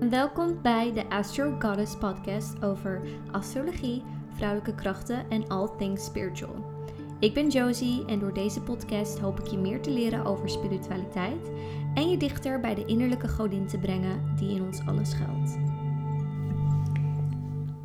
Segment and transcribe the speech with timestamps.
[0.00, 4.02] Welkom bij de Astro Goddess podcast over astrologie,
[4.36, 6.54] vrouwelijke krachten en all things spiritual.
[7.20, 11.50] Ik ben Josie en door deze podcast hoop ik je meer te leren over spiritualiteit
[11.94, 15.56] en je dichter bij de innerlijke godin te brengen die in ons alles schuilt.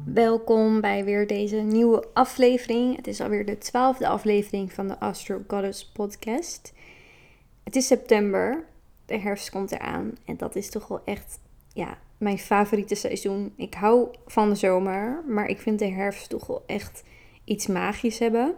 [0.06, 2.96] Welkom bij weer deze nieuwe aflevering.
[2.96, 6.74] Het is alweer de twaalfde aflevering van de Astro Goddess podcast.
[7.64, 8.66] Het is september,
[9.06, 11.40] de herfst komt eraan en dat is toch wel echt
[11.74, 13.54] ja, mijn favoriete seizoen.
[13.56, 17.04] Ik hou van de zomer, maar ik vind de herfst toch wel echt
[17.44, 18.54] iets magisch hebben.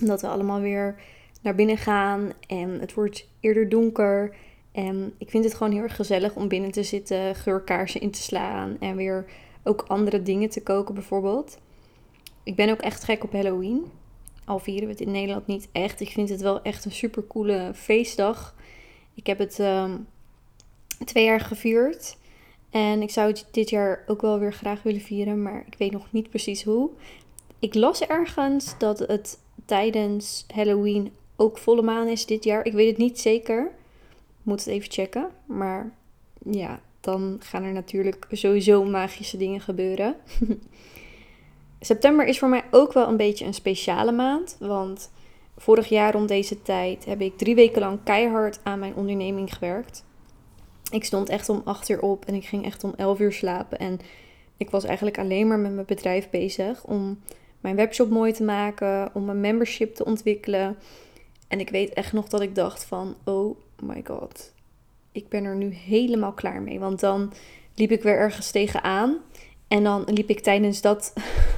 [0.00, 1.00] Omdat we allemaal weer
[1.42, 4.34] naar binnen gaan en het wordt eerder donker.
[4.72, 8.22] En ik vind het gewoon heel erg gezellig om binnen te zitten, geurkaarsen in te
[8.22, 9.26] slaan en weer
[9.62, 11.58] ook andere dingen te koken bijvoorbeeld.
[12.42, 13.84] Ik ben ook echt gek op Halloween.
[14.44, 16.00] Al vieren we het in Nederland niet echt.
[16.00, 18.54] Ik vind het wel echt een super coole feestdag.
[19.14, 19.96] Ik heb het ehm,
[21.04, 22.16] twee jaar gevierd.
[22.70, 25.92] En ik zou het dit jaar ook wel weer graag willen vieren, maar ik weet
[25.92, 26.90] nog niet precies hoe.
[27.58, 32.64] Ik las ergens dat het tijdens Halloween ook volle maan is dit jaar.
[32.64, 33.70] Ik weet het niet zeker.
[34.42, 35.28] Moet het even checken.
[35.46, 35.92] Maar
[36.50, 40.16] ja, dan gaan er natuurlijk sowieso magische dingen gebeuren.
[41.80, 44.56] September is voor mij ook wel een beetje een speciale maand.
[44.60, 45.10] Want
[45.56, 50.04] vorig jaar rond deze tijd heb ik drie weken lang keihard aan mijn onderneming gewerkt.
[50.90, 53.78] Ik stond echt om 8 uur op en ik ging echt om 11 uur slapen.
[53.78, 54.00] En
[54.56, 57.20] ik was eigenlijk alleen maar met mijn bedrijf bezig om
[57.60, 60.76] mijn webshop mooi te maken, om mijn membership te ontwikkelen.
[61.48, 64.52] En ik weet echt nog dat ik dacht van, oh my god,
[65.12, 66.78] ik ben er nu helemaal klaar mee.
[66.78, 67.32] Want dan
[67.74, 69.16] liep ik weer ergens tegenaan.
[69.68, 71.12] En dan liep ik tijdens dat,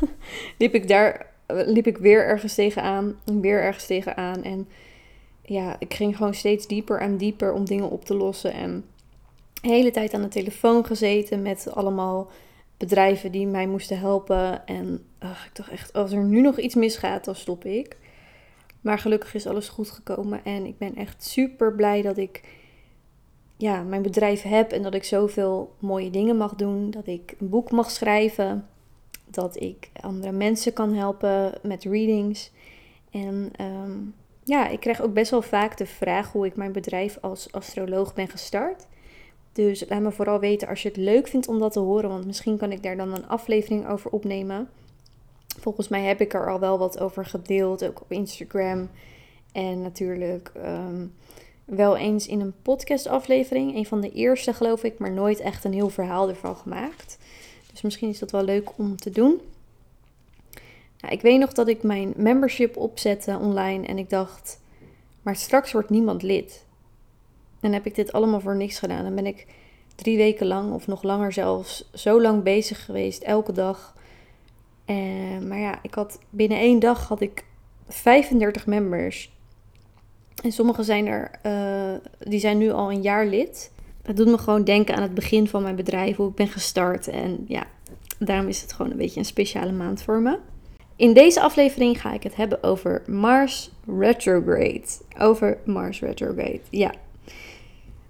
[0.59, 3.19] liep ik daar, liep ik weer ergens tegenaan.
[3.25, 4.43] Weer ergens tegenaan.
[4.43, 4.69] En
[5.43, 8.53] ja, ik ging gewoon steeds dieper en dieper om dingen op te lossen.
[8.53, 8.85] En
[9.61, 12.31] hele tijd aan de telefoon gezeten met allemaal
[12.77, 14.67] bedrijven die mij moesten helpen.
[14.67, 17.97] En ach, ik dacht echt, als er nu nog iets misgaat, dan stop ik.
[18.81, 20.45] Maar gelukkig is alles goed gekomen.
[20.45, 22.43] En ik ben echt super blij dat ik
[23.57, 26.91] ja, mijn bedrijf heb en dat ik zoveel mooie dingen mag doen.
[26.91, 28.69] Dat ik een boek mag schrijven.
[29.25, 32.51] Dat ik andere mensen kan helpen met readings.
[33.11, 33.97] En ehm,
[34.45, 38.15] ja, ik krijg ook best wel vaak de vraag hoe ik mijn bedrijf als astroloog
[38.15, 38.87] ben gestart.
[39.59, 42.27] Dus laat me vooral weten als je het leuk vindt om dat te horen, want
[42.27, 44.69] misschien kan ik daar dan een aflevering over opnemen.
[45.61, 48.91] Volgens mij heb ik er al wel wat over gedeeld, ook op Instagram.
[49.53, 51.07] En natuurlijk ehm,
[51.65, 53.75] wel eens in een podcastaflevering.
[53.75, 57.19] Een van de eerste, geloof ik, maar nooit echt een heel verhaal ervan gemaakt.
[57.71, 59.41] Dus misschien is dat wel leuk om te doen.
[61.01, 64.61] Nou, ik weet nog dat ik mijn membership opzette online en ik dacht,
[65.23, 66.67] maar straks wordt niemand lid.
[67.61, 69.05] En heb ik dit allemaal voor niks gedaan.
[69.05, 69.47] Dan ben ik
[69.95, 73.97] drie weken lang, of nog langer zelfs, zo lang bezig geweest, elke dag.
[74.85, 77.45] En, maar ja, ik had binnen één dag had ik
[77.89, 79.33] 35 members.
[80.43, 83.71] En sommige zijn er, uh, die zijn nu al een jaar lid.
[84.03, 87.09] Dat doet me gewoon denken aan het begin van mijn bedrijf, hoe ik ben gestart.
[87.09, 87.67] En ja,
[88.19, 90.39] daarom is het gewoon een beetje een speciale maand voor me.
[90.97, 94.87] In deze aflevering ga ik het hebben over Mars retrograde.
[95.19, 96.93] Over Mars retrograde, ja.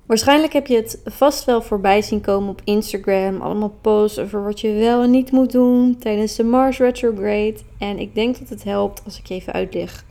[0.08, 3.41] Waarschijnlijk heb je het vast wel voorbij zien komen op Instagram.
[3.41, 7.56] Allemaal posts over wat je wel en niet moet doen tijdens de Mars retrograde.
[7.78, 10.04] En ik denk dat het helpt als ik je even uitleg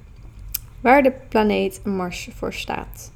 [0.82, 3.12] waar de planeet Mars voor staat.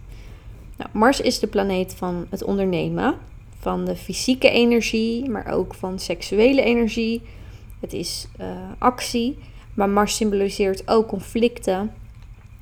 [0.77, 3.15] Nou, Mars is de planeet van het ondernemen,
[3.59, 7.21] van de fysieke energie, maar ook van seksuele energie.
[7.79, 8.47] Het is uh,
[8.77, 9.37] actie,
[9.73, 11.93] maar Mars symboliseert ook conflicten,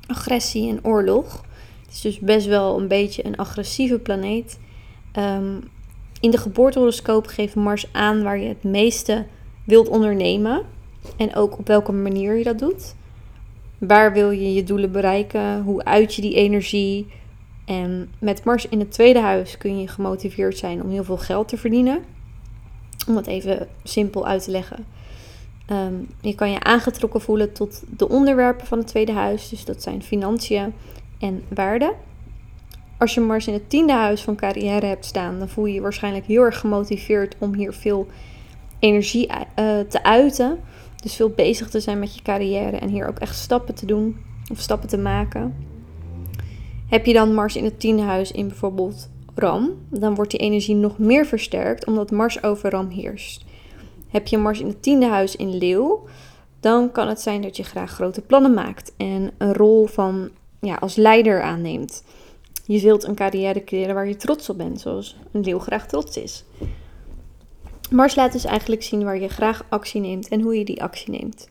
[0.06, 1.44] agressie en oorlog.
[1.90, 4.58] Het is dus best wel een beetje een agressieve planeet.
[5.18, 5.60] Um,
[6.20, 9.26] in de geboortehoroscoop geeft Mars aan waar je het meeste
[9.64, 10.62] wilt ondernemen.
[11.16, 12.94] En ook op welke manier je dat doet.
[13.78, 15.62] Waar wil je je doelen bereiken?
[15.62, 17.06] Hoe uit je die energie?
[17.64, 21.48] En met Mars in het tweede huis kun je gemotiveerd zijn om heel veel geld
[21.48, 21.98] te verdienen.
[23.08, 24.86] Om het even simpel uit te leggen.
[25.66, 29.48] Ehm, je kan je aangetrokken voelen tot de onderwerpen van het tweede huis.
[29.48, 30.72] Dus dat zijn financiën,
[31.20, 31.94] en waarde.
[32.98, 35.80] Als je Mars in het tiende huis van carrière hebt staan, dan voel je je
[35.80, 38.06] waarschijnlijk heel erg gemotiveerd om hier veel
[38.78, 39.36] energie uh,
[39.80, 40.60] te uiten.
[41.02, 44.16] Dus veel bezig te zijn met je carrière en hier ook echt stappen te doen
[44.50, 45.54] of stappen te maken.
[46.88, 50.74] Heb je dan Mars in het tiende huis in bijvoorbeeld Ram, dan wordt die energie
[50.74, 53.44] nog meer versterkt omdat Mars over Ram heerst.
[54.08, 56.06] Heb je Mars in het tiende huis in Leeuw,
[56.60, 60.74] dan kan het zijn dat je graag grote plannen maakt en een rol van ja,
[60.74, 62.04] als leider aanneemt.
[62.64, 66.16] Je wilt een carrière creëren waar je trots op bent, zoals een leeuw graag trots
[66.16, 66.44] is.
[67.90, 71.10] Mars laat dus eigenlijk zien waar je graag actie neemt en hoe je die actie
[71.10, 71.48] neemt.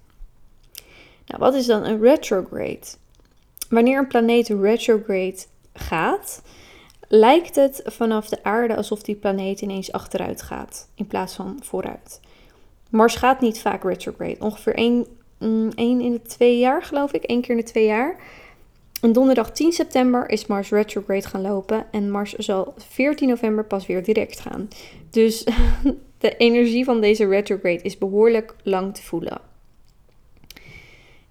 [1.25, 2.87] Nou, wat is dan een retrograde?
[3.69, 5.37] Wanneer een planeet retrograde
[5.73, 6.41] gaat,
[7.07, 12.19] lijkt het vanaf de aarde alsof die planeet ineens achteruit gaat in plaats van vooruit.
[12.89, 15.05] Mars gaat niet vaak retrograde, ongeveer één,
[15.37, 18.17] mm, in de twee jaar geloof ik, één keer in de twee jaar.
[19.01, 24.03] Donderdag 10 september is Mars retrograde gaan lopen en Mars zal 14 november pas weer
[24.03, 24.67] direct gaan.
[25.09, 25.43] Dus
[26.17, 29.41] de energie van deze retrograde is behoorlijk lang te voelen.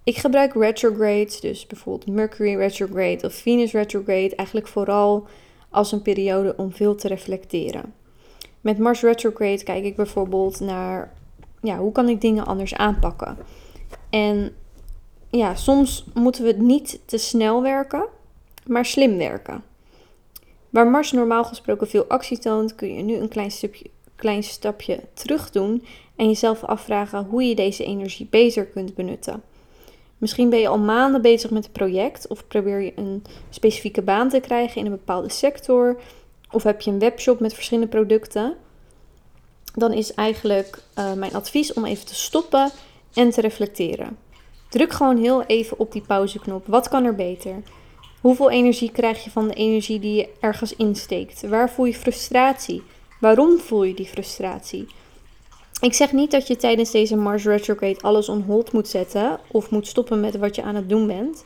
[0.04, 5.26] Ik gebruik retrogrades, dus bijvoorbeeld Mercury retrograde of Venus retrograde, eigenlijk vooral
[5.68, 7.94] als een periode om veel te reflecteren.
[8.60, 11.12] Met Mars retrograde kijk ik bijvoorbeeld naar
[11.62, 13.36] ja, hoe kan ik dingen anders aanpakken.
[14.10, 14.54] En
[15.30, 18.06] ja, soms moeten we niet te snel werken,
[18.66, 19.64] maar slim werken.
[20.70, 23.52] Waar Mars normaal gesproken veel actie toont, kun je nu een klein,
[24.16, 25.84] klein stapje terug doen
[26.16, 29.42] en jezelf afvragen hoe je deze energie beter kunt benutten.
[30.18, 34.28] Misschien ben je al maanden bezig met een project of probeer je een specifieke baan
[34.28, 36.00] te krijgen in een bepaalde sector
[36.50, 38.54] of heb je een webshop met verschillende producten.
[39.74, 42.70] Dan is eigenlijk uh, mijn advies om even te stoppen
[43.14, 44.16] en te reflecteren.
[44.68, 46.66] Druk gewoon heel even op die pauzeknop.
[46.66, 47.62] Wat kan er beter?
[48.20, 51.48] Hoeveel energie krijg je van de energie die je ergens insteekt?
[51.48, 52.82] Waar voel je frustratie?
[53.20, 54.86] Waarom voel je die frustratie?
[55.80, 59.70] Ik zeg niet dat je tijdens deze Mars retrograde alles on hold moet zetten of
[59.70, 61.44] moet stoppen met wat je aan het doen bent.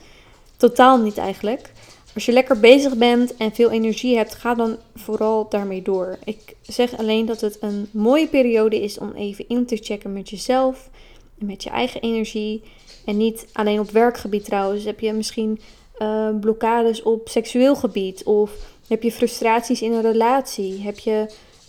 [0.56, 1.72] Totaal niet eigenlijk.
[2.14, 6.19] Als je lekker bezig bent en veel energie hebt, ga dan vooral daarmee door.
[6.24, 10.30] Ik zeg alleen dat het een mooie periode is om even in te checken met
[10.30, 10.90] jezelf
[11.38, 12.62] en met je eigen energie.
[13.04, 14.84] En niet alleen op werkgebied trouwens.
[14.84, 15.60] Heb je misschien
[15.99, 18.25] uh, blokkades op seksueel gebied?
[18.25, 18.52] Of
[18.88, 20.81] heb je frustraties in een relatie?
[20.81, 21.26] Heb je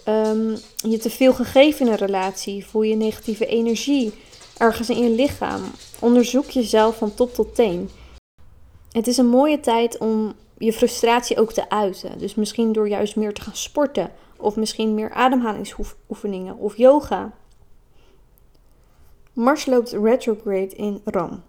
[0.07, 0.57] um,
[0.89, 2.65] je te veel gegeven in een relatie?
[2.65, 4.13] Voel je negatieve energie
[4.57, 5.61] ergens in je lichaam?
[5.99, 7.89] Onderzoek jezelf van top tot teen.
[8.91, 12.19] Het is een mooie tijd om je frustratie ook te uiten.
[12.19, 14.11] Dus misschien door juist meer te gaan sporten.
[14.37, 17.31] Of misschien meer ademhalingsoefeningen of yoga.
[19.33, 21.43] Mars loopt retrograde in Ram.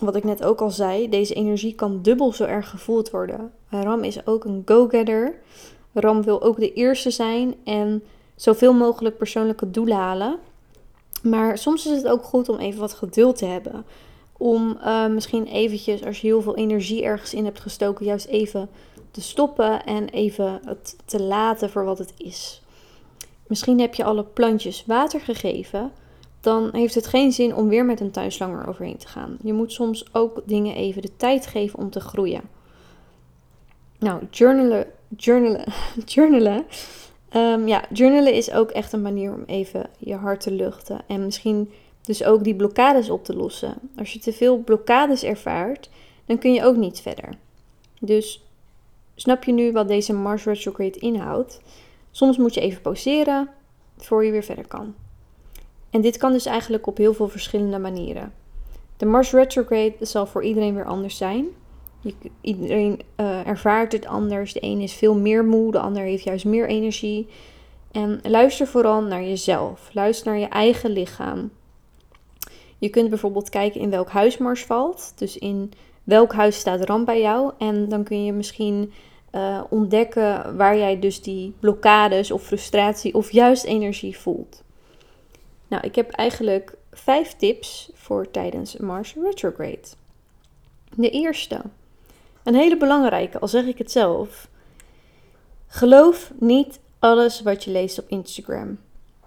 [0.00, 3.52] Wat ik net ook al zei, deze energie kan dubbel zo erg gevoeld worden.
[3.68, 5.34] Ram is ook een go-getter.
[5.92, 8.02] Ram wil ook de eerste zijn en
[8.36, 10.38] zoveel mogelijk persoonlijke doelen halen.
[11.22, 13.84] Maar soms is het ook goed om even wat geduld te hebben.
[14.36, 18.68] Om uh, misschien eventjes, als je heel veel energie ergens in hebt gestoken, juist even
[19.10, 22.62] te stoppen en even het te laten voor wat het is.
[23.46, 25.92] Misschien heb je alle plantjes water gegeven,
[26.44, 29.36] dan heeft het geen zin om weer met een tuinslanger overheen te gaan.
[29.42, 32.42] Je moet soms ook dingen even de tijd geven om te groeien.
[33.98, 34.86] Nou, journalen,
[35.16, 35.64] journalen,
[36.14, 36.64] journalen.
[37.36, 41.00] Um, ja, journalen is ook echt een manier om even je hart te luchten.
[41.06, 41.70] En misschien
[42.02, 43.74] dus ook die blokkades op te lossen.
[43.96, 45.90] Als je te veel blokkades ervaart,
[46.26, 47.28] dan kun je ook niet verder.
[48.00, 48.44] Dus
[49.14, 51.60] snap je nu wat deze Mars retrograde inhoudt?
[52.10, 53.48] Soms moet je even pauzeren
[53.96, 54.94] voor je weer verder kan.
[55.94, 58.32] En dit kan dus eigenlijk op heel veel verschillende manieren.
[58.96, 61.46] De Mars retrograde zal voor iedereen weer anders zijn.
[62.40, 64.52] iedereen uh, ervaart het anders.
[64.52, 67.28] De een is veel meer moe, de ander heeft juist meer energie.
[67.90, 69.90] En luister vooral naar jezelf.
[69.92, 71.50] Luister naar je eigen lichaam.
[72.78, 75.12] Je kunt bijvoorbeeld kijken in welk huis Mars valt.
[75.16, 75.72] Dus in
[76.04, 77.52] welk huis staat Ram bij jou.
[77.58, 78.92] En dan kun je misschien
[79.32, 84.63] uh, ontdekken waar jij dus die blokkades of frustratie of juist energie voelt.
[85.68, 89.88] Nou, ik heb eigenlijk vijf tips voor tijdens Mars retrograde.
[90.96, 91.60] De eerste,
[92.42, 94.48] een hele belangrijke, al zeg ik het zelf.
[95.66, 98.78] Geloof niet alles wat je leest op Instagram.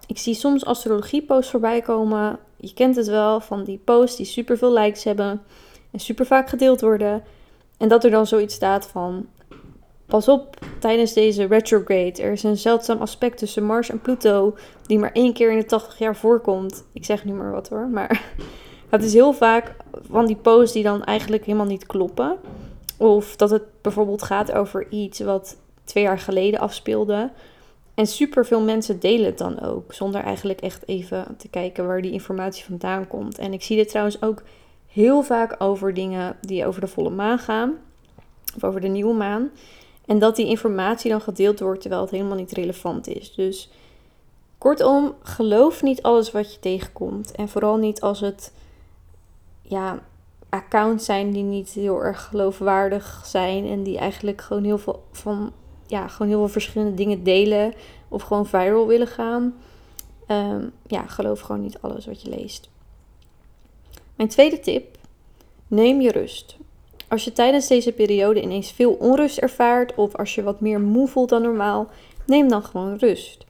[0.06, 2.38] Ik zie soms astrologieposts voorbij komen.
[2.56, 5.42] Je kent het wel van die posts die superveel likes hebben
[5.90, 7.24] en super vaak gedeeld worden.
[7.76, 9.26] En dat er dan zoiets staat van
[10.08, 12.22] Pas op tijdens deze retrograde.
[12.22, 15.64] Er is een zeldzaam aspect tussen Mars en Pluto die maar één keer in de
[15.64, 16.84] 80 jaar voorkomt.
[16.92, 18.22] Ik zeg nu maar wat hoor, maar
[18.90, 19.76] het is heel vaak
[20.10, 22.36] van die posts die dan eigenlijk helemaal niet kloppen.
[22.96, 27.30] Of dat het bijvoorbeeld gaat over iets wat twee jaar geleden afspeelde.
[27.94, 32.02] En super veel mensen delen het dan ook, zonder eigenlijk echt even te kijken waar
[32.02, 33.38] die informatie vandaan komt.
[33.38, 34.42] En ik zie dit trouwens ook
[34.86, 37.74] heel vaak over dingen die over de volle maan gaan,
[38.56, 39.50] of over de nieuwe maan.
[40.08, 43.34] En dat die informatie dan gedeeld wordt terwijl het helemaal niet relevant is.
[43.34, 43.70] Dus
[44.58, 47.32] kortom, geloof niet alles wat je tegenkomt.
[47.32, 48.52] En vooral niet als het
[49.62, 50.02] ja,
[50.48, 53.66] accounts zijn die niet heel erg geloofwaardig zijn.
[53.66, 55.52] En die eigenlijk gewoon heel veel van
[55.86, 57.74] ja, gewoon heel veel verschillende dingen delen.
[58.08, 59.54] Of gewoon viral willen gaan.
[60.26, 62.68] Ehm, ja, geloof gewoon niet alles wat je leest.
[64.14, 64.96] Mijn tweede tip:
[65.66, 66.57] neem je rust.
[67.08, 71.08] Als je tijdens deze periode ineens veel onrust ervaart of als je wat meer moe
[71.08, 71.88] voelt dan normaal,
[72.26, 73.46] neem dan gewoon rust.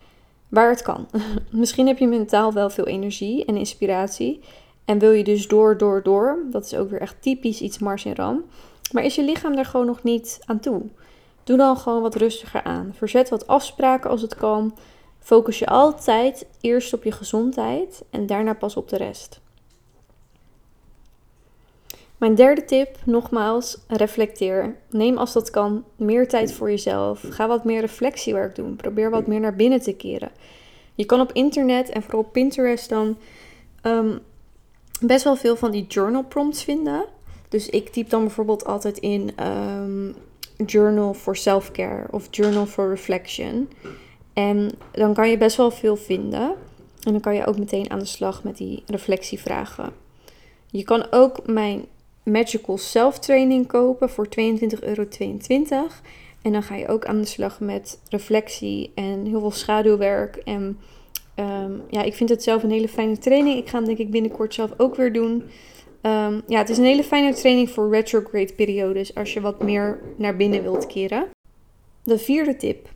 [0.49, 1.07] Waar het kan.
[1.51, 4.41] Misschien heb je mentaal wel veel energie en inspiratie
[4.85, 6.39] en wil je dus door, door, door.
[6.51, 8.45] Dat is ook weer echt typisch iets Mars en Ram.
[8.93, 10.83] Maar is je lichaam er gewoon nog niet aan toe?
[11.45, 12.93] Doe dan gewoon wat rustiger aan.
[12.97, 14.77] Verzet wat afspraken als het kan.
[15.19, 19.41] Focus je altijd eerst op je gezondheid en daarna pas op de rest.
[22.19, 24.77] Mijn derde tip, nogmaals, reflecteer.
[24.91, 27.25] Neem als dat kan meer tijd voor jezelf.
[27.29, 28.77] Ga wat meer reflectiewerk doen.
[28.77, 30.31] Probeer wat meer naar binnen te keren.
[30.95, 33.19] Je kan op internet en vooral Pinterest dan
[33.83, 34.19] ehm,
[35.01, 37.05] best wel veel van die journal prompts vinden.
[37.49, 40.15] Dus ik typ dan bijvoorbeeld altijd in um,
[40.67, 43.69] journal for self-care of journal for reflection.
[44.33, 46.55] En dan kan je best wel veel vinden.
[47.03, 49.93] En dan kan je ook meteen aan de slag met die reflectievragen.
[50.71, 51.87] Je kan ook mijn
[52.31, 54.33] Magical Self Training kopen voor 22,22
[54.81, 55.07] euro.
[56.43, 60.37] En dan ga je ook aan de slag met reflectie en heel veel schaduwwerk.
[60.37, 60.79] En
[61.35, 63.59] ehm, ja, ik vind het zelf een hele fijne training.
[63.59, 65.43] Ik ga hem denk ik binnenkort zelf ook weer doen.
[66.01, 70.01] Ehm, ja, het is een hele fijne training voor retrograde periodes als je wat meer
[70.17, 71.27] naar binnen wilt keren.
[72.03, 72.89] De vierde tip.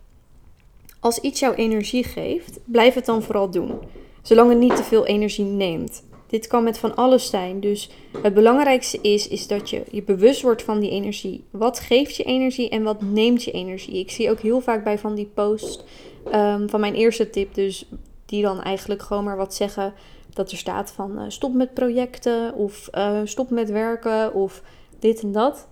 [1.01, 3.79] Als iets jouw energie geeft, blijf het dan vooral doen.
[4.23, 6.03] Zolang het niet te veel energie neemt.
[6.33, 7.61] Dit kan met van alles zijn.
[7.61, 7.91] Dus
[8.23, 11.45] het belangrijkste is, is dat je je bewust wordt van die energie.
[11.51, 13.99] Wat geeft je energie en wat neemt je energie?
[13.99, 15.85] Ik zie ook heel vaak bij van die post
[16.31, 17.89] ehm, van mijn eerste tip, dus
[18.27, 19.93] die dan eigenlijk gewoon maar wat zeggen
[20.35, 24.63] dat er staat van uh, stop met projecten of uh, stop met werken of
[24.99, 25.69] dit en dat.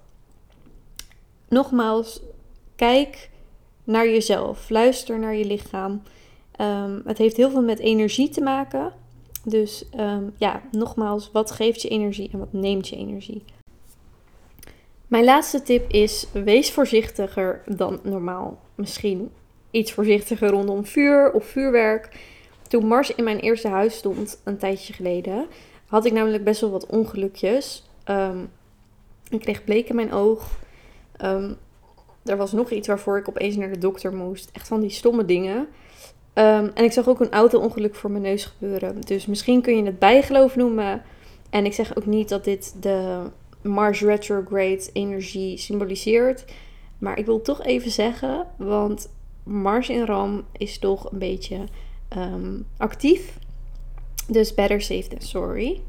[1.49, 2.21] Nogmaals,
[2.77, 3.31] kijk
[3.85, 6.03] naar jezelf, luister naar je lichaam.
[6.61, 8.93] Um, het heeft heel veel met energie te maken.
[9.45, 13.45] Dus um, ja, nogmaals, wat geeft je energie en wat neemt je energie?
[15.07, 18.61] Mijn laatste tip is: wees voorzichtiger dan normaal.
[18.75, 19.31] Misschien
[19.71, 22.21] iets voorzichtiger rondom vuur of vuurwerk.
[22.69, 25.47] Toen Mars in mijn eerste huis stond, een tijdje geleden,
[25.87, 27.89] had ik namelijk best wel wat ongelukjes.
[28.07, 28.51] Um,
[29.29, 30.59] ik kreeg bleek in mijn oog.
[31.25, 31.57] Um,
[32.25, 34.51] er was nog iets waarvoor ik opeens naar de dokter moest.
[34.53, 35.69] Echt van die stomme dingen.
[36.35, 39.01] Um, en ik zag ook een auto-ongeluk voor mijn neus gebeuren.
[39.01, 41.03] Dus misschien kun je het bijgeloof noemen.
[41.51, 43.23] En ik zeg ook niet dat dit de
[43.63, 46.45] Mars retrograde energie symboliseert.
[46.99, 49.11] Maar ik wil toch even zeggen, want
[49.43, 51.59] Mars in Ram is toch een beetje
[52.17, 53.39] um, actief.
[54.27, 55.81] Dus better safe than sorry.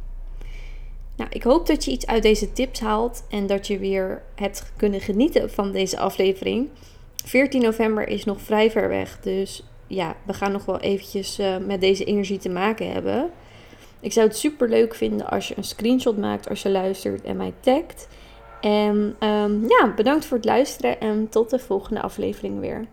[1.16, 4.72] Nou, ik hoop dat je iets uit deze tips haalt en dat je weer hebt
[4.76, 6.70] kunnen genieten van deze aflevering.
[7.26, 11.58] 14 november is nog vrij ver weg, dus ja, we gaan nog wel eventjes uh,
[11.58, 13.30] met deze energie te maken hebben.
[14.00, 17.38] Ik zou het super leuk vinden als je een screenshot maakt als je luistert en
[17.38, 18.08] mij tagt.
[18.62, 22.88] En um, ja, bedankt voor het luisteren en tot de volgende aflevering weer.